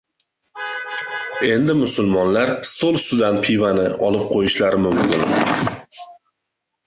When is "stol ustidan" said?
2.69-3.37